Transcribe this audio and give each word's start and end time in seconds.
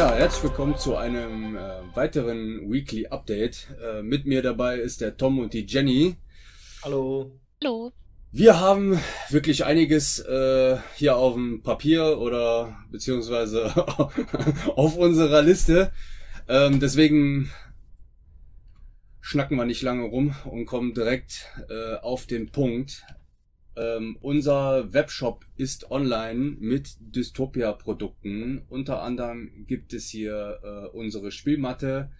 Ja, 0.00 0.14
herzlich 0.14 0.44
willkommen 0.44 0.78
zu 0.78 0.96
einem 0.96 1.58
äh, 1.58 1.60
weiteren 1.94 2.72
Weekly 2.72 3.08
Update. 3.08 3.68
Äh, 3.84 4.00
mit 4.00 4.24
mir 4.24 4.40
dabei 4.40 4.78
ist 4.78 5.02
der 5.02 5.18
Tom 5.18 5.38
und 5.38 5.52
die 5.52 5.66
Jenny. 5.66 6.16
Hallo. 6.82 7.38
Hallo. 7.62 7.92
Wir 8.32 8.58
haben 8.58 8.98
wirklich 9.28 9.66
einiges 9.66 10.18
äh, 10.20 10.78
hier 10.94 11.18
auf 11.18 11.34
dem 11.34 11.62
Papier 11.62 12.18
oder 12.18 12.78
beziehungsweise 12.90 13.76
auf 14.74 14.96
unserer 14.96 15.42
Liste. 15.42 15.92
Ähm, 16.48 16.80
deswegen 16.80 17.50
schnacken 19.20 19.58
wir 19.58 19.66
nicht 19.66 19.82
lange 19.82 20.04
rum 20.04 20.34
und 20.46 20.64
kommen 20.64 20.94
direkt 20.94 21.46
äh, 21.68 21.96
auf 21.96 22.24
den 22.24 22.50
Punkt. 22.50 23.04
Ähm, 23.76 24.18
unser 24.20 24.92
Webshop 24.92 25.46
ist 25.56 25.90
online 25.90 26.56
mit 26.58 26.96
Dystopia-Produkten. 27.00 28.62
Unter 28.68 29.02
anderem 29.02 29.64
gibt 29.66 29.92
es 29.92 30.08
hier 30.08 30.58
äh, 30.62 30.96
unsere 30.96 31.30
Spielmatte, 31.30 32.10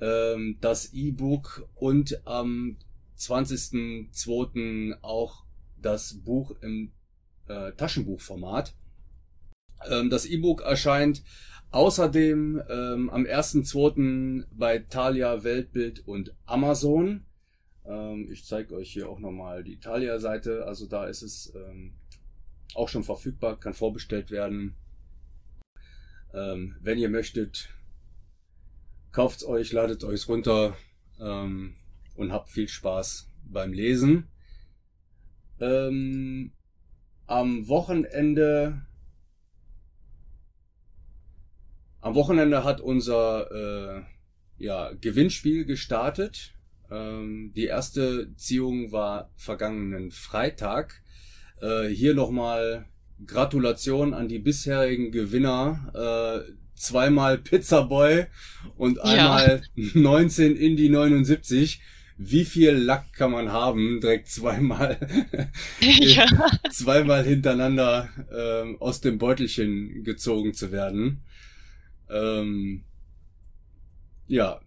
ähm, 0.00 0.56
das 0.60 0.92
E-Book 0.92 1.68
und 1.74 2.26
am 2.26 2.76
20.02. 3.18 4.96
auch 5.02 5.44
das 5.80 6.14
Buch 6.14 6.52
im 6.62 6.92
äh, 7.48 7.72
Taschenbuchformat. 7.72 8.74
Ähm, 9.90 10.10
das 10.10 10.26
E-Book 10.26 10.62
erscheint 10.62 11.22
außerdem 11.70 12.62
ähm, 12.68 13.10
am 13.10 13.24
1.02. 13.24 14.44
bei 14.52 14.78
Thalia 14.78 15.44
Weltbild 15.44 16.06
und 16.06 16.34
Amazon. 16.46 17.24
Ähm, 17.88 18.28
ich 18.30 18.44
zeige 18.44 18.74
euch 18.74 18.92
hier 18.92 19.08
auch 19.08 19.18
nochmal 19.18 19.64
die 19.64 19.80
Thalia-Seite. 19.80 20.66
Also 20.66 20.86
da 20.86 21.06
ist 21.06 21.22
es 21.22 21.52
ähm, 21.56 21.94
auch 22.74 22.88
schon 22.88 23.02
verfügbar, 23.02 23.58
kann 23.58 23.74
vorbestellt 23.74 24.30
werden. 24.30 24.76
Ähm, 26.34 26.76
wenn 26.80 26.98
ihr 26.98 27.08
möchtet, 27.08 27.70
kauft's 29.10 29.44
euch, 29.44 29.72
ladet 29.72 30.04
euch 30.04 30.28
runter. 30.28 30.76
Ähm, 31.18 31.74
und 32.14 32.32
habt 32.32 32.50
viel 32.50 32.68
Spaß 32.68 33.30
beim 33.44 33.72
Lesen. 33.72 34.28
Ähm, 35.60 36.52
am 37.26 37.68
Wochenende 37.68 38.82
am 42.00 42.14
Wochenende 42.14 42.64
hat 42.64 42.80
unser 42.80 43.50
äh, 43.98 44.02
ja, 44.58 44.92
Gewinnspiel 45.00 45.64
gestartet. 45.64 46.54
Ähm, 46.90 47.52
die 47.54 47.66
erste 47.66 48.34
Ziehung 48.36 48.92
war 48.92 49.30
vergangenen 49.36 50.10
Freitag. 50.10 51.02
Äh, 51.60 51.88
hier 51.88 52.14
nochmal 52.14 52.86
Gratulation 53.26 54.14
an 54.14 54.28
die 54.28 54.38
bisherigen 54.38 55.10
Gewinner. 55.10 56.44
Äh, 56.46 56.52
zweimal 56.74 57.38
Pizzaboy 57.38 58.26
und 58.76 59.00
einmal 59.02 59.62
ja. 59.74 59.90
19 59.94 60.56
Indie 60.56 60.88
79 60.88 61.80
wie 62.18 62.44
viel 62.44 62.72
Lack 62.72 63.12
kann 63.12 63.30
man 63.30 63.52
haben, 63.52 64.00
direkt 64.00 64.26
zweimal, 64.26 64.98
ja. 65.80 66.26
zweimal 66.68 67.24
hintereinander 67.24 68.08
ähm, 68.36 68.76
aus 68.80 69.00
dem 69.00 69.18
Beutelchen 69.18 70.02
gezogen 70.02 70.52
zu 70.52 70.72
werden. 70.72 71.22
Ähm, 72.10 72.82
ja, 74.26 74.60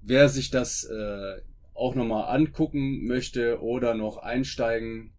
wer 0.00 0.28
sich 0.28 0.50
das 0.50 0.84
äh, 0.84 1.40
auch 1.74 1.94
nochmal 1.94 2.34
angucken 2.34 3.06
möchte 3.06 3.62
oder 3.62 3.94
noch 3.94 4.18
einsteigen 4.18 5.12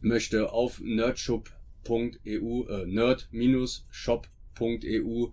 möchte 0.00 0.52
auf 0.52 0.80
nerdshop.eu, 0.80 2.66
äh, 2.68 2.86
nerd-shop.eu 2.86 5.32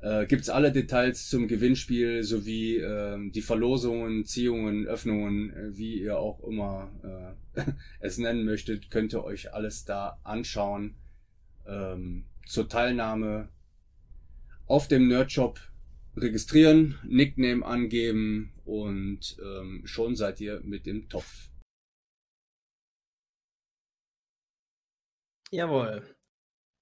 äh, 0.00 0.26
gibt 0.26 0.42
es 0.42 0.50
alle 0.50 0.72
Details 0.72 1.28
zum 1.28 1.48
Gewinnspiel 1.48 2.22
sowie 2.22 2.76
äh, 2.76 3.30
die 3.30 3.42
Verlosungen, 3.42 4.24
Ziehungen, 4.24 4.86
Öffnungen, 4.86 5.50
äh, 5.50 5.76
wie 5.76 6.00
ihr 6.00 6.18
auch 6.18 6.42
immer 6.44 6.92
äh, 7.56 7.64
es 8.00 8.18
nennen 8.18 8.44
möchtet, 8.44 8.90
könnt 8.90 9.14
ihr 9.14 9.24
euch 9.24 9.54
alles 9.54 9.84
da 9.84 10.18
anschauen. 10.22 10.94
Ähm, 11.66 12.26
zur 12.46 12.68
Teilnahme 12.68 13.48
auf 14.66 14.86
dem 14.86 15.08
Nerdshop 15.08 15.58
registrieren, 16.16 16.98
Nickname 17.04 17.64
angeben 17.64 18.52
und 18.64 19.36
ähm, 19.40 19.82
schon 19.84 20.16
seid 20.16 20.40
ihr 20.40 20.60
mit 20.62 20.86
dem 20.86 21.08
Topf. 21.08 21.50
Jawohl. 25.50 26.02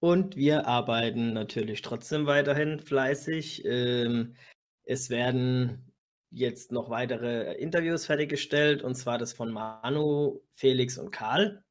Und 0.01 0.37
wir 0.37 0.67
arbeiten 0.67 1.33
natürlich 1.33 1.83
trotzdem 1.83 2.27
weiterhin 2.27 2.81
fleißig. 2.81 3.65
Ähm, 3.65 4.37
es 4.85 5.11
werden 5.11 5.93
jetzt 6.31 6.73
noch 6.73 6.91
weitere 6.91 7.55
Interviews 7.55 8.07
fertiggestellt, 8.07 8.83
und 8.83 8.97
zwar 8.97 9.19
das 9.19 9.33
von 9.33 9.53
Manu, 9.53 10.41
Felix 10.53 10.99
und 10.99 11.11
Karl. 11.11 11.65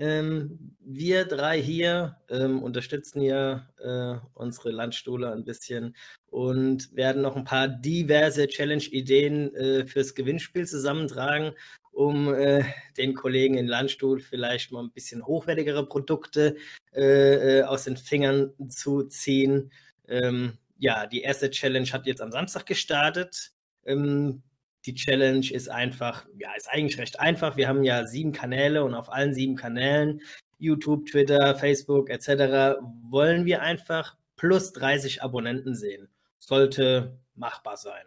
Ähm, 0.00 0.76
wir 0.80 1.26
drei 1.26 1.60
hier 1.60 2.16
ähm, 2.30 2.62
unterstützen 2.62 3.20
ja 3.20 3.68
äh, 3.78 4.18
unsere 4.32 4.70
Landstuhle 4.70 5.30
ein 5.30 5.44
bisschen 5.44 5.94
und 6.30 6.96
werden 6.96 7.20
noch 7.20 7.36
ein 7.36 7.44
paar 7.44 7.68
diverse 7.68 8.48
Challenge-Ideen 8.48 9.54
äh, 9.54 9.86
fürs 9.86 10.14
Gewinnspiel 10.14 10.66
zusammentragen 10.66 11.52
um 11.92 12.32
äh, 12.32 12.64
den 12.96 13.14
Kollegen 13.14 13.58
in 13.58 13.66
Landstuhl 13.66 14.20
vielleicht 14.20 14.72
mal 14.72 14.82
ein 14.82 14.90
bisschen 14.90 15.26
hochwertigere 15.26 15.86
Produkte 15.86 16.56
äh, 16.94 17.58
äh, 17.58 17.62
aus 17.64 17.84
den 17.84 17.96
Fingern 17.96 18.52
zu 18.68 19.02
ziehen. 19.04 19.70
Ähm, 20.08 20.56
ja, 20.78 21.06
die 21.06 21.20
erste 21.20 21.50
Challenge 21.50 21.88
hat 21.92 22.06
jetzt 22.06 22.22
am 22.22 22.32
Samstag 22.32 22.64
gestartet. 22.64 23.52
Ähm, 23.84 24.42
die 24.86 24.94
Challenge 24.94 25.46
ist 25.50 25.68
einfach, 25.68 26.26
ja, 26.38 26.52
ist 26.56 26.68
eigentlich 26.70 26.98
recht 26.98 27.20
einfach. 27.20 27.56
Wir 27.56 27.68
haben 27.68 27.84
ja 27.84 28.06
sieben 28.06 28.32
Kanäle 28.32 28.84
und 28.84 28.94
auf 28.94 29.12
allen 29.12 29.34
sieben 29.34 29.56
Kanälen, 29.56 30.20
YouTube, 30.58 31.06
Twitter, 31.06 31.54
Facebook 31.56 32.10
etc., 32.10 32.78
wollen 33.10 33.44
wir 33.44 33.62
einfach 33.62 34.16
plus 34.36 34.72
30 34.72 35.22
Abonnenten 35.22 35.74
sehen. 35.74 36.08
Sollte 36.38 37.18
machbar 37.34 37.76
sein. 37.76 38.04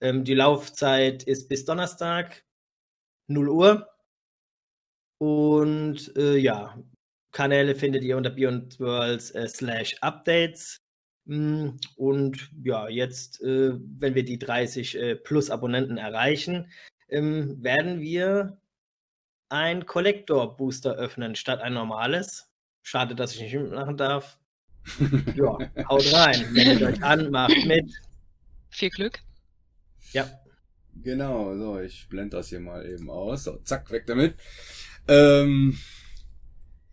Ähm, 0.00 0.24
die 0.24 0.34
Laufzeit 0.34 1.22
ist 1.24 1.48
bis 1.48 1.64
Donnerstag. 1.64 2.44
0 3.28 3.48
Uhr. 3.48 3.88
Und 5.18 6.16
äh, 6.16 6.36
ja, 6.36 6.78
Kanäle 7.32 7.74
findet 7.74 8.04
ihr 8.04 8.16
unter 8.16 8.30
Beyond 8.30 8.78
Worlds 8.78 9.30
äh, 9.32 9.48
slash 9.48 9.96
Updates. 10.00 10.83
Mm, 11.26 11.70
und 11.96 12.50
ja, 12.62 12.88
jetzt, 12.88 13.40
äh, 13.42 13.72
wenn 13.98 14.14
wir 14.14 14.24
die 14.24 14.38
30 14.38 14.96
äh, 14.96 15.16
plus 15.16 15.50
Abonnenten 15.50 15.96
erreichen, 15.96 16.70
ähm, 17.08 17.62
werden 17.62 18.00
wir 18.00 18.58
ein 19.48 19.86
Collector 19.86 20.56
Booster 20.56 20.94
öffnen 20.94 21.36
statt 21.36 21.60
ein 21.60 21.74
normales. 21.74 22.50
Schade, 22.82 23.14
dass 23.14 23.34
ich 23.34 23.40
nicht 23.40 23.54
mitmachen 23.54 23.96
darf. 23.96 24.38
ja, 25.34 25.58
haut 25.88 26.12
rein. 26.12 26.52
Meldet 26.52 26.82
euch 26.82 27.02
an, 27.02 27.30
macht 27.30 27.64
mit. 27.66 27.90
Viel 28.70 28.90
Glück. 28.90 29.20
Ja. 30.12 30.28
Genau, 31.02 31.56
so, 31.56 31.80
ich 31.80 32.08
blende 32.08 32.36
das 32.36 32.48
hier 32.48 32.60
mal 32.60 32.86
eben 32.86 33.10
aus. 33.10 33.44
So, 33.44 33.56
zack, 33.64 33.90
weg 33.90 34.06
damit. 34.06 34.36
Ähm, 35.08 35.76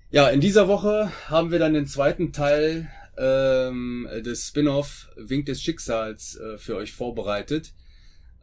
ja, 0.10 0.30
in 0.30 0.42
dieser 0.42 0.68
Woche 0.68 1.12
haben 1.28 1.52
wir 1.52 1.60
dann 1.60 1.74
den 1.74 1.86
zweiten 1.86 2.34
Teil 2.34 2.90
ähm, 3.18 4.08
des 4.24 4.48
Spin-off 4.48 5.10
Wink 5.16 5.46
des 5.46 5.62
Schicksals 5.62 6.36
äh, 6.38 6.58
für 6.58 6.76
euch 6.76 6.94
vorbereitet. 6.94 7.74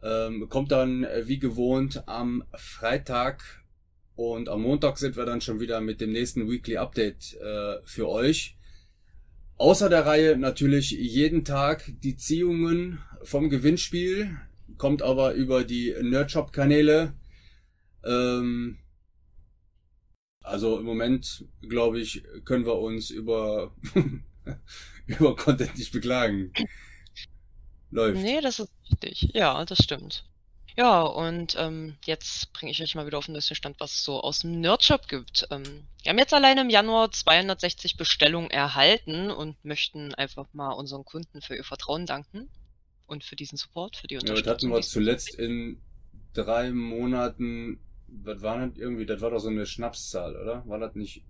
Ähm, 0.01 0.47
kommt 0.49 0.71
dann 0.71 1.03
äh, 1.03 1.27
wie 1.27 1.39
gewohnt 1.39 2.07
am 2.07 2.43
Freitag 2.55 3.43
und 4.15 4.49
am 4.49 4.61
Montag 4.61 4.97
sind 4.97 5.17
wir 5.17 5.25
dann 5.25 5.41
schon 5.41 5.59
wieder 5.59 5.81
mit 5.81 6.01
dem 6.01 6.11
nächsten 6.11 6.49
Weekly 6.49 6.77
Update 6.77 7.35
äh, 7.35 7.77
für 7.83 8.07
euch. 8.07 8.57
Außer 9.57 9.89
der 9.89 10.05
Reihe 10.05 10.37
natürlich 10.37 10.91
jeden 10.91 11.43
Tag 11.43 11.91
die 12.01 12.15
Ziehungen 12.15 12.99
vom 13.23 13.49
Gewinnspiel 13.49 14.37
kommt 14.77 15.01
aber 15.01 15.33
über 15.33 15.63
die 15.63 15.93
Nerdshop-Kanäle. 16.01 17.13
Ähm, 18.03 18.77
also 20.41 20.79
im 20.79 20.85
Moment, 20.85 21.45
glaube 21.61 21.99
ich, 21.99 22.23
können 22.45 22.65
wir 22.65 22.79
uns 22.79 23.09
über, 23.11 23.75
über 25.05 25.35
Content 25.35 25.77
nicht 25.77 25.91
beklagen. 25.91 26.51
Läuft. 27.91 28.21
Nee, 28.21 28.41
das 28.41 28.59
ist 28.59 28.71
richtig. 28.89 29.31
Ja, 29.33 29.65
das 29.65 29.79
stimmt. 29.79 30.25
Ja, 30.77 31.01
und 31.01 31.55
ähm, 31.59 31.97
jetzt 32.05 32.53
bringe 32.53 32.71
ich 32.71 32.81
euch 32.81 32.95
mal 32.95 33.05
wieder 33.05 33.17
auf 33.17 33.25
den 33.25 33.33
neuesten 33.33 33.55
Stand, 33.55 33.79
was 33.79 33.95
es 33.95 34.03
so 34.03 34.21
aus 34.21 34.39
dem 34.39 34.61
Nerdshop 34.61 35.07
gibt. 35.07 35.45
Ähm, 35.51 35.87
wir 36.03 36.11
haben 36.11 36.17
jetzt 36.19 36.33
alleine 36.33 36.61
im 36.61 36.69
Januar 36.69 37.11
260 37.11 37.97
Bestellungen 37.97 38.49
erhalten 38.49 39.29
und 39.29 39.63
möchten 39.65 40.13
einfach 40.15 40.47
mal 40.53 40.71
unseren 40.71 41.03
Kunden 41.03 41.41
für 41.41 41.55
ihr 41.55 41.63
Vertrauen 41.63 42.05
danken 42.05 42.49
und 43.07 43.23
für 43.23 43.35
diesen 43.35 43.57
Support, 43.57 43.97
für 43.97 44.07
die 44.07 44.15
Unterstützung. 44.15 44.45
Ja, 44.45 44.53
das 44.53 44.63
hatten 44.63 44.73
wir 44.73 44.81
zuletzt 44.81 45.35
in 45.35 45.81
drei 46.33 46.71
Monaten, 46.71 47.79
was 48.07 48.41
war 48.41 48.65
das 48.65 48.77
irgendwie, 48.77 49.05
das 49.05 49.19
war 49.21 49.31
doch 49.31 49.39
so 49.39 49.49
eine 49.49 49.65
Schnapszahl, 49.65 50.35
oder? 50.35 50.65
War 50.67 50.79
das 50.79 50.95
nicht 50.95 51.23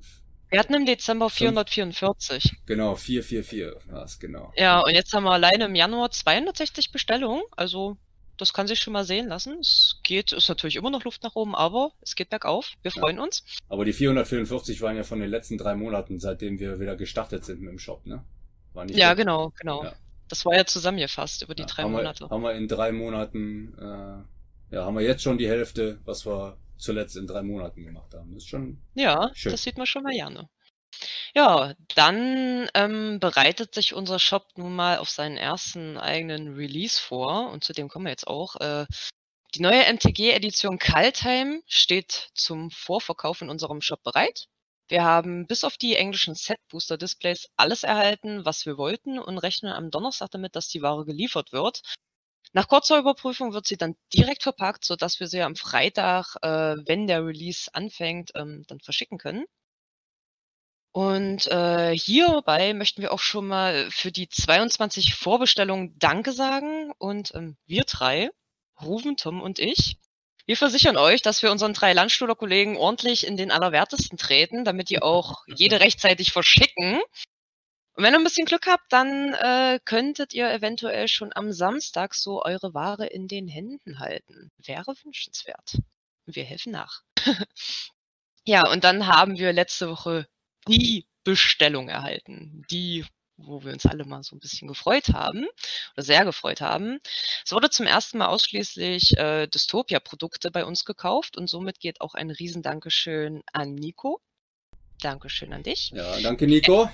Wir 0.50 0.60
hatten 0.60 0.74
im 0.74 0.86
Dezember 0.86 1.30
444. 1.30 2.58
Genau, 2.66 2.96
444 2.96 3.92
war 3.92 4.04
es, 4.04 4.20
genau. 4.20 4.52
Ja, 4.56 4.80
und 4.82 4.94
jetzt 4.94 5.14
haben 5.14 5.24
wir 5.24 5.32
alleine 5.32 5.66
im 5.66 5.76
Januar 5.76 6.10
260 6.10 6.92
Bestellungen. 6.92 7.44
Also, 7.56 7.98
das 8.38 8.52
kann 8.52 8.68
sich 8.68 8.80
schon 8.80 8.94
mal 8.94 9.06
sehen 9.06 9.28
lassen. 9.28 9.60
Es 9.60 10.00
geht, 10.02 10.32
ist 10.32 10.50
natürlich 10.50 10.76
immer 10.76 10.90
noch 10.90 11.04
Luft 11.04 11.22
nach 11.22 11.36
oben, 11.36 11.56
aber 11.56 11.92
es 12.02 12.16
geht 12.16 12.32
bergauf. 12.32 12.72
Wir 12.82 12.92
freuen 12.92 13.18
ja. 13.18 13.24
uns. 13.24 13.44
Aber 13.68 13.86
die 13.86 13.94
444 13.94 14.82
waren 14.82 14.96
ja 14.96 15.04
von 15.04 15.20
den 15.20 15.30
letzten 15.30 15.58
drei 15.58 15.76
Monaten, 15.76 16.20
seitdem 16.20 16.60
wir 16.60 16.80
wieder 16.80 16.96
gestartet 16.96 17.46
sind 17.46 17.62
mit 17.62 17.72
dem 17.72 17.80
Shop, 17.80 18.06
ne? 18.06 18.24
ja, 18.88 19.14
genau, 19.14 19.52
genau. 19.60 19.84
Ja. 19.84 19.94
Das 20.30 20.46
war 20.46 20.56
ja 20.56 20.66
zusammengefasst 20.66 21.42
über 21.44 21.54
die 21.54 21.64
ja, 21.64 21.68
drei 21.68 21.84
haben 21.84 21.92
Monate. 21.92 22.26
Wir, 22.26 22.30
haben 22.30 22.44
wir 22.44 22.54
in 22.54 22.68
drei 22.68 22.92
Monaten, 22.92 23.76
äh, 23.78 24.76
ja, 24.76 24.86
haben 24.86 24.96
wir 24.96 25.04
jetzt 25.04 25.24
schon 25.24 25.38
die 25.38 25.50
Hälfte, 25.50 26.00
was 26.06 26.26
wir 26.26 26.58
zuletzt 26.80 27.16
in 27.16 27.28
drei 27.28 27.44
Monaten 27.44 27.84
gemacht 27.84 28.14
haben. 28.14 28.34
Das 28.34 28.44
ist 28.44 28.50
schon. 28.50 28.82
Ja, 28.96 29.32
schön. 29.34 29.52
das 29.52 29.64
sieht 29.64 29.78
man 29.78 29.86
schon 29.86 30.04
mal 30.04 30.14
gerne. 30.14 30.50
Ja, 31.36 31.74
dann 31.96 32.70
ähm, 32.74 33.20
bereitet 33.20 33.76
sich 33.76 33.94
unser 33.94 34.20
Shop 34.20 34.48
nun 34.56 34.76
mal 34.76 34.98
auf 34.98 35.10
seinen 35.10 35.38
ersten 35.38 35.98
eigenen 35.98 36.56
Release 36.56 37.00
vor 37.00 37.52
und 37.52 37.64
zu 37.64 37.74
dem 37.74 37.88
kommen 37.88 38.06
wir 38.06 38.12
jetzt 38.12 38.28
auch. 38.28 38.56
Äh, 38.58 38.86
die 39.56 39.62
neue 39.62 39.92
MTG-Edition 39.92 40.78
Kaltheim 40.78 41.64
steht 41.68 42.30
zum 42.34 42.72
Vorverkauf 42.72 43.42
in 43.42 43.50
unserem 43.50 43.82
Shop 43.82 44.02
bereit. 44.04 44.48
Wir 44.90 45.04
haben 45.04 45.46
bis 45.46 45.64
auf 45.64 45.78
die 45.78 45.96
englischen 45.96 46.34
Set-Booster-Displays 46.34 47.50
alles 47.56 47.84
erhalten, 47.84 48.44
was 48.46 48.66
wir 48.66 48.78
wollten 48.78 49.20
und 49.20 49.38
rechnen 49.38 49.72
am 49.72 49.92
Donnerstag 49.92 50.32
damit, 50.32 50.56
dass 50.56 50.68
die 50.68 50.82
Ware 50.82 51.06
geliefert 51.06 51.52
wird. 51.52 51.82
Nach 52.54 52.68
kurzer 52.68 52.98
Überprüfung 52.98 53.54
wird 53.54 53.68
sie 53.68 53.78
dann 53.78 53.96
direkt 54.14 54.44
verpackt, 54.44 54.84
sodass 54.84 55.20
wir 55.20 55.28
sie 55.28 55.42
am 55.42 55.56
Freitag, 55.56 56.36
äh, 56.42 56.76
wenn 56.86 57.08
der 57.08 57.26
Release 57.26 57.70
anfängt, 57.74 58.32
ähm, 58.36 58.64
dann 58.68 58.80
verschicken 58.80 59.18
können. 59.18 59.46
Und 60.92 61.46
äh, 61.48 61.96
hierbei 61.96 62.74
möchten 62.74 63.02
wir 63.02 63.14
auch 63.14 63.20
schon 63.20 63.48
mal 63.48 63.90
für 63.92 64.12
die 64.12 64.28
22 64.28 65.14
Vorbestellungen 65.14 65.96
Danke 66.00 66.32
sagen. 66.32 66.92
Und 66.98 67.34
ähm, 67.36 67.58
wir 67.68 67.84
drei, 67.84 68.32
Ruven, 68.82 69.16
Tom 69.16 69.42
und 69.42 69.60
ich, 69.60 69.98
wir 70.50 70.58
versichern 70.58 70.98
euch, 70.98 71.22
dass 71.22 71.44
wir 71.44 71.52
unseren 71.52 71.76
drei 71.76 71.94
Landstuhler 71.94 72.34
Kollegen 72.34 72.76
ordentlich 72.76 73.28
in 73.28 73.38
den 73.38 73.52
Allerwertesten 73.52 74.18
treten, 74.18 74.66
damit 74.66 74.90
die 74.90 75.00
auch 75.00 75.44
jede 75.46 75.80
rechtzeitig 75.80 76.32
verschicken. 76.32 77.00
Und 78.00 78.06
wenn 78.06 78.14
ihr 78.14 78.20
ein 78.20 78.24
bisschen 78.24 78.46
Glück 78.46 78.66
habt, 78.66 78.94
dann 78.94 79.34
äh, 79.34 79.78
könntet 79.84 80.34
ihr 80.34 80.50
eventuell 80.50 81.10
schon 81.10 81.32
am 81.36 81.52
Samstag 81.52 82.16
so 82.16 82.42
eure 82.42 82.74
Ware 82.74 83.06
in 83.06 83.28
den 83.28 83.50
Händen 83.50 84.00
halten. 84.00 84.52
Wäre 84.58 84.94
wünschenswert. 85.04 85.80
Wir 86.26 86.46
helfen 86.46 86.72
nach. 86.72 87.02
ja, 88.46 88.66
und 88.72 88.86
dann 88.86 89.08
haben 89.08 89.38
wir 89.38 89.52
letzte 89.52 89.90
Woche 89.90 90.30
die 90.66 91.08
Bestellung 91.26 91.90
erhalten. 91.90 92.64
Die 92.72 93.06
wo 93.36 93.64
wir 93.66 93.74
uns 93.74 93.86
alle 93.86 94.06
mal 94.06 94.24
so 94.24 94.36
ein 94.36 94.40
bisschen 94.40 94.70
gefreut 94.70 95.10
haben 95.10 95.46
oder 95.94 96.04
sehr 96.04 96.24
gefreut 96.24 96.62
haben. 96.62 97.00
Es 97.46 97.52
wurde 97.52 97.70
zum 97.70 97.86
ersten 97.86 98.18
Mal 98.18 98.28
ausschließlich 98.28 99.18
äh, 99.18 99.48
Dystopia-Produkte 99.48 100.52
bei 100.52 100.64
uns 100.64 100.86
gekauft 100.86 101.36
und 101.36 101.50
somit 101.50 101.82
geht 101.82 102.00
auch 102.00 102.16
ein 102.16 102.32
Riesendankeschön 102.32 103.44
an 103.52 103.76
Nico. 103.76 104.22
Dankeschön 105.02 105.54
an 105.54 105.64
dich. 105.64 105.92
Ja, 105.94 106.20
danke 106.22 106.48
Nico. 106.48 106.90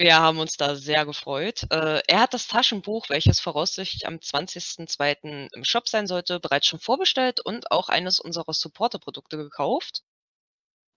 Wir 0.00 0.18
haben 0.18 0.38
uns 0.38 0.56
da 0.56 0.76
sehr 0.76 1.04
gefreut. 1.04 1.66
Äh, 1.70 2.00
er 2.06 2.20
hat 2.20 2.32
das 2.32 2.48
Taschenbuch, 2.48 3.10
welches 3.10 3.38
voraussichtlich 3.38 4.06
am 4.06 4.14
20.02. 4.14 5.52
im 5.52 5.62
Shop 5.62 5.90
sein 5.90 6.06
sollte, 6.06 6.40
bereits 6.40 6.68
schon 6.68 6.80
vorbestellt 6.80 7.40
und 7.40 7.70
auch 7.70 7.90
eines 7.90 8.18
unserer 8.18 8.54
Supporter-Produkte 8.54 9.36
gekauft. 9.36 10.00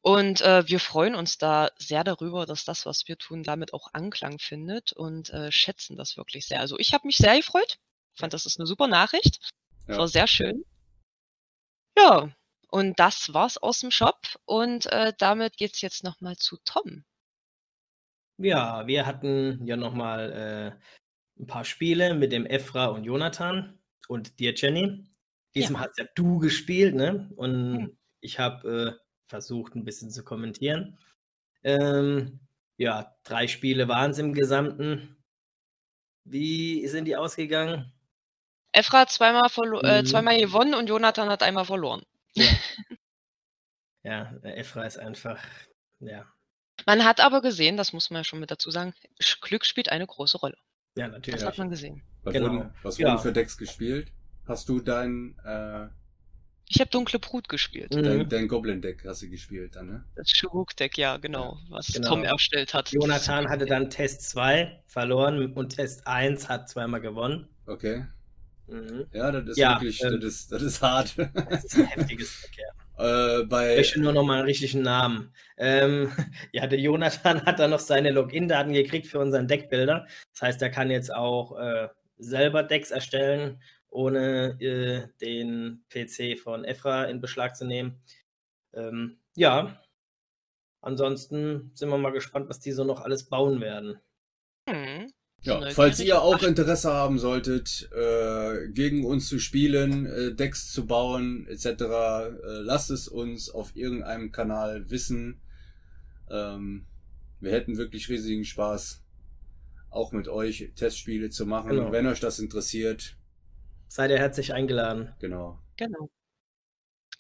Und 0.02 0.40
äh, 0.40 0.66
wir 0.70 0.80
freuen 0.80 1.16
uns 1.16 1.38
da 1.38 1.70
sehr 1.76 2.06
darüber, 2.06 2.46
dass 2.46 2.64
das, 2.64 2.86
was 2.86 3.06
wir 3.10 3.18
tun, 3.18 3.44
damit 3.44 3.74
auch 3.74 3.90
Anklang 3.92 4.40
findet 4.40 4.94
und 4.94 5.32
äh, 5.32 5.52
schätzen 5.52 5.98
das 5.98 6.16
wirklich 6.16 6.46
sehr. 6.46 6.62
Also 6.62 6.80
ich 6.80 6.94
habe 6.94 7.06
mich 7.06 7.18
sehr 7.18 7.36
gefreut, 7.36 7.80
fand 8.16 8.32
das 8.32 8.46
ist 8.46 8.58
eine 8.58 8.68
super 8.68 8.88
Nachricht. 8.88 9.52
Ja. 9.86 9.98
War 9.98 10.08
sehr 10.08 10.28
schön. 10.28 10.64
Ja, 11.98 12.34
und 12.70 12.98
das 13.02 13.34
war's 13.34 13.58
aus 13.58 13.82
dem 13.82 13.92
Shop 13.92 14.40
und 14.46 14.86
äh, 14.86 15.12
damit 15.18 15.58
geht's 15.58 15.82
jetzt 15.82 16.06
nochmal 16.06 16.38
zu 16.38 16.56
Tom. 16.64 17.04
Ja, 18.38 18.88
wir 18.88 19.06
hatten 19.06 19.66
ja 19.66 19.76
nochmal 19.76 20.32
äh, 20.32 21.42
ein 21.42 21.48
paar 21.48 21.66
Spiele 21.66 22.14
mit 22.14 22.32
dem 22.32 22.46
Efra 22.46 22.88
und 22.88 23.04
Jonathan 23.04 23.80
und 24.08 24.40
dir, 24.40 24.54
Jenny. 24.56 25.06
Diesmal 25.56 25.84
ja. 25.84 25.88
hast 25.88 26.00
ja 26.00 26.06
du 26.16 26.40
gespielt, 26.40 26.96
ne? 26.96 27.30
Und 27.36 27.78
hm. 27.78 27.98
ich 28.22 28.40
habe 28.40 28.98
äh, 28.98 29.04
versucht, 29.28 29.76
ein 29.76 29.86
bisschen 29.86 30.10
zu 30.10 30.24
kommentieren. 30.24 30.98
Ähm, 31.64 32.40
ja, 32.78 33.16
drei 33.24 33.48
Spiele 33.48 33.88
waren 33.88 34.12
es 34.12 34.18
im 34.18 34.34
Gesamten. 34.34 35.16
Wie 36.26 36.88
sind 36.88 37.06
die 37.06 37.16
ausgegangen? 37.16 37.94
Efra 38.72 39.02
hat 39.02 39.12
zweimal, 39.12 39.50
äh, 39.84 40.02
mhm. 40.02 40.06
zweimal 40.06 40.40
gewonnen 40.40 40.74
und 40.74 40.90
Jonathan 40.90 41.30
hat 41.30 41.44
einmal 41.44 41.66
verloren. 41.66 42.04
Ja. 42.34 42.46
ja, 44.04 44.34
Efra 44.42 44.86
ist 44.86 44.98
einfach, 44.98 45.40
ja. 46.00 46.26
Man 46.86 47.06
hat 47.06 47.20
aber 47.20 47.42
gesehen, 47.42 47.78
das 47.78 47.94
muss 47.94 48.10
man 48.10 48.22
ja 48.22 48.24
schon 48.24 48.40
mit 48.40 48.52
dazu 48.52 48.72
sagen, 48.72 48.94
Glück 49.42 49.66
spielt 49.66 49.90
eine 49.90 50.06
große 50.06 50.38
Rolle. 50.38 50.58
Ja, 50.96 51.08
natürlich. 51.08 51.40
Das 51.40 51.48
hat 51.48 51.58
man 51.58 51.70
gesehen. 51.70 52.04
Was 52.24 52.34
genau. 52.34 52.52
wurden, 52.52 52.74
was 52.84 52.98
ja. 52.98 53.10
wurden 53.10 53.20
für 53.20 53.34
Decks 53.34 53.58
gespielt? 53.58 54.12
Hast 54.46 54.70
du 54.70 54.80
dein 54.80 55.36
äh, 55.44 55.88
ich 56.70 56.80
habe 56.80 56.90
Dunkle 56.90 57.20
Brut 57.20 57.50
gespielt. 57.50 57.94
Mhm. 57.94 58.04
Dein, 58.04 58.30
dein 58.30 58.48
Goblin-Deck 58.48 59.04
hast 59.06 59.22
du 59.22 59.30
gespielt 59.30 59.76
dann, 59.76 59.88
ne? 59.88 60.04
Das 60.16 60.30
Shuruk-Deck, 60.30 60.98
ja, 60.98 61.18
genau, 61.18 61.58
was 61.70 61.88
genau. 61.88 62.10
Tom 62.10 62.24
erstellt 62.24 62.74
hat. 62.74 62.90
Jonathan 62.92 63.50
hatte 63.50 63.66
dann 63.66 63.90
Test 63.90 64.30
2 64.30 64.82
verloren 64.88 65.54
und 65.54 65.76
Test 65.76 66.08
1 66.08 66.50
hat 66.50 66.70
zweimal 66.70 67.02
gewonnen. 67.02 67.48
Okay. 67.68 68.06
Mhm. 68.68 69.06
Ja, 69.14 69.32
das 69.32 69.50
ist 69.50 69.58
ja, 69.58 69.74
wirklich, 69.74 70.02
ähm, 70.04 70.20
das, 70.22 70.34
ist, 70.34 70.52
das 70.52 70.62
ist 70.62 70.82
hart. 70.82 71.16
Das 71.18 71.66
ist 71.66 71.76
ein 71.76 71.86
heftiges 71.86 72.42
Deck, 72.42 72.58
ja. 72.58 72.83
Äh, 72.98 73.44
bei... 73.44 73.78
Ich 73.78 73.96
nur 73.96 74.14
noch 74.14 74.24
mal 74.24 74.40
einen 74.40 74.46
richtigen 74.46 74.82
Namen. 74.82 75.34
Ähm, 75.58 76.12
ja, 76.52 76.68
der 76.68 76.80
Jonathan 76.80 77.46
hat 77.46 77.60
dann 77.60 77.72
noch 77.72 77.80
seine 77.80 78.12
Login-Daten 78.12 78.74
gekriegt 78.74 79.08
für 79.08 79.20
unseren 79.20 79.48
Deckbilder. 79.48 80.08
Das 80.34 80.42
heißt, 80.42 80.62
er 80.62 80.70
kann 80.70 80.92
jetzt 80.92 81.14
auch 81.14 81.58
äh, 81.58 81.90
selber 82.18 82.64
Decks 82.64 82.92
erstellen 82.92 83.60
ohne 83.94 84.60
äh, 84.60 85.08
den 85.22 85.86
PC 85.90 86.38
von 86.40 86.66
Efra 86.66 87.06
in 87.06 87.22
Beschlag 87.22 87.56
zu 87.56 87.66
nehmen. 87.66 88.02
Ähm, 88.74 89.20
ja, 89.36 89.82
ansonsten 90.82 91.72
sind 91.74 91.90
wir 91.90 91.98
mal 91.98 92.12
gespannt, 92.12 92.50
was 92.50 92.60
die 92.60 92.72
so 92.72 92.84
noch 92.84 93.02
alles 93.02 93.30
bauen 93.30 93.62
werden. 93.62 94.00
Hm. 94.68 95.12
Ja, 95.44 95.70
falls 95.72 96.00
ihr 96.00 96.22
auch 96.22 96.42
Interesse 96.42 96.94
haben 96.94 97.20
solltet, 97.20 97.90
äh, 97.92 98.70
gegen 98.70 99.06
uns 99.06 99.28
zu 99.28 99.40
spielen, 99.40 100.06
äh, 100.06 100.34
Decks 100.34 100.72
zu 100.72 100.86
bauen 100.86 101.48
etc., 101.48 101.66
äh, 101.68 102.32
lasst 102.62 102.92
es 102.92 103.08
uns 103.08 103.50
auf 103.50 103.76
irgendeinem 103.76 104.32
Kanal 104.32 104.90
wissen. 104.90 105.42
Ähm, 106.30 106.86
wir 107.42 107.52
hätten 107.52 107.78
wirklich 107.78 108.08
riesigen 108.08 108.46
Spaß, 108.46 109.04
auch 109.90 110.14
mit 110.14 110.30
euch 110.30 110.72
Testspiele 110.76 111.30
zu 111.30 111.46
machen. 111.46 111.72
Genau. 111.72 111.92
Wenn 111.92 112.08
euch 112.08 112.22
das 112.22 112.40
interessiert, 112.40 113.18
Seid 113.94 114.10
ihr 114.10 114.18
herzlich 114.18 114.56
eingeladen. 114.56 115.14
Genau. 115.20 115.60
Genau. 115.78 116.10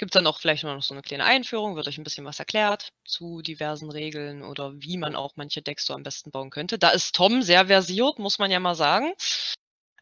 Es 0.03 0.05
gibt 0.05 0.15
dann 0.15 0.27
auch 0.27 0.41
vielleicht 0.41 0.65
noch 0.65 0.81
so 0.81 0.93
eine 0.93 1.01
kleine 1.01 1.24
Einführung, 1.24 1.77
wird 1.77 1.88
euch 1.88 1.98
ein 1.98 2.03
bisschen 2.03 2.25
was 2.25 2.38
erklärt 2.38 2.91
zu 3.05 3.41
diversen 3.41 3.89
Regeln 3.89 4.43
oder 4.43 4.74
wie 4.81 4.98
man 4.98 5.15
auch 5.15 5.38
manche 5.38 5.62
Decks 5.62 5.86
so 5.86 5.93
am 5.93 6.03
besten 6.03 6.29
bauen 6.29 6.50
könnte. 6.50 6.77
Da 6.77 6.89
ist 6.89 7.15
Tom 7.15 7.41
sehr 7.41 7.67
versiert, 7.67 8.19
muss 8.19 8.38
man 8.38 8.51
ja 8.51 8.60
mal 8.60 8.75
sagen. 8.75 9.13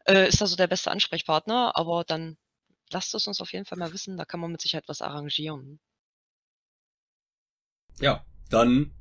Äh, 0.04 0.26
ist 0.26 0.42
also 0.42 0.56
der 0.56 0.66
beste 0.66 0.90
Ansprechpartner, 0.90 1.76
aber 1.76 2.02
dann 2.02 2.36
lasst 2.90 3.14
es 3.14 3.28
uns 3.28 3.40
auf 3.40 3.52
jeden 3.52 3.64
Fall 3.64 3.78
mal 3.78 3.92
wissen, 3.92 4.16
da 4.16 4.24
kann 4.24 4.40
man 4.40 4.50
mit 4.50 4.60
Sicherheit 4.60 4.88
was 4.88 5.02
arrangieren. 5.02 5.78
Ja, 8.00 8.24
dann 8.50 8.92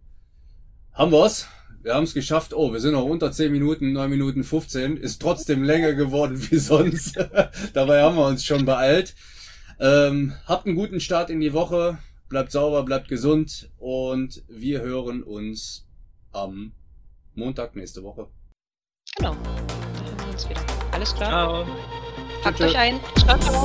haben 0.94 1.12
wir's 1.12 1.48
wir 1.82 1.96
haben 1.96 2.04
es 2.04 2.14
geschafft. 2.14 2.54
Oh, 2.54 2.72
wir 2.74 2.80
sind 2.80 2.92
noch 2.92 3.06
unter 3.06 3.32
10 3.32 3.52
Minuten, 3.52 3.92
9 3.92 4.08
Minuten 4.08 4.44
15. 4.44 4.98
Ist 4.98 5.20
trotzdem 5.20 5.64
länger 5.64 5.94
geworden 5.94 6.40
wie 6.52 6.60
sonst. 6.60 7.18
Dabei 7.74 8.04
haben 8.04 8.18
wir 8.18 8.28
uns 8.28 8.46
schon 8.46 8.66
beeilt. 8.66 9.16
Ähm, 9.80 10.34
habt 10.46 10.66
einen 10.66 10.76
guten 10.76 11.00
Start 11.00 11.30
in 11.30 11.40
die 11.40 11.54
Woche. 11.54 11.98
Bleibt 12.30 12.52
sauber, 12.52 12.84
bleibt 12.84 13.08
gesund. 13.08 13.70
Und 13.78 14.44
wir 14.48 14.82
hören 14.82 15.24
uns 15.24 15.88
am 16.32 16.72
Montag 17.36 17.76
nächste 17.76 18.04
Woche. 18.04 18.28
Genau. 19.18 19.36
Da 19.44 20.06
hören 20.06 20.20
wir 20.20 20.32
uns 20.32 20.50
wieder. 20.50 20.62
Alles 20.92 21.14
klar. 21.14 21.30
Ciao. 21.30 21.66
Packt 22.44 22.62
euch 22.62 22.78
ein. 22.78 23.00
Ciao, 23.18 23.38
ciao. 23.40 23.64